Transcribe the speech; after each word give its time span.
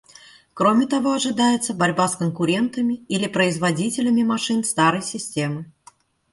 Кроме 0.55 0.87
того, 0.87 1.13
ожидается 1.13 1.75
борьба 1.75 2.07
с 2.07 2.15
конкурентами 2.15 3.05
или 3.07 3.27
производителями 3.27 4.23
машин 4.23 4.63
старой 4.63 5.03
системы. 5.03 5.71